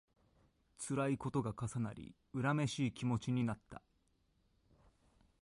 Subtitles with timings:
[0.79, 3.83] つらいことが重なり、恨めしい気持ちになった